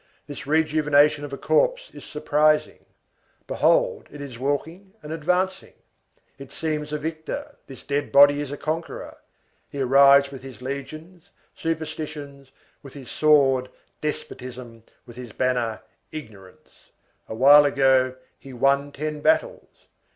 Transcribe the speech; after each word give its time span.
This 0.25 0.47
rejuvenation 0.47 1.23
of 1.23 1.31
a 1.31 1.37
corpse 1.37 1.91
is 1.93 2.03
surprising. 2.03 2.85
Behold, 3.45 4.07
it 4.11 4.19
is 4.19 4.39
walking 4.39 4.93
and 5.03 5.13
advancing. 5.13 5.75
It 6.39 6.51
seems 6.51 6.91
a 6.91 6.97
victor; 6.97 7.57
this 7.67 7.83
dead 7.83 8.11
body 8.11 8.41
is 8.41 8.51
a 8.51 8.57
conqueror. 8.57 9.15
He 9.71 9.79
arrives 9.79 10.31
with 10.31 10.41
his 10.41 10.59
legions, 10.59 11.29
superstitions, 11.53 12.51
with 12.81 12.95
his 12.95 13.11
sword, 13.11 13.69
despotism, 14.01 14.85
with 15.05 15.17
his 15.17 15.33
banner, 15.33 15.81
ignorance; 16.11 16.89
a 17.29 17.35
while 17.35 17.65
ago, 17.65 18.15
he 18.39 18.53
won 18.53 18.91
ten 18.91 19.21
battles. 19.21 19.85